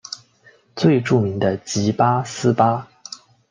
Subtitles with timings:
[0.75, 2.87] 最著名的即八思巴。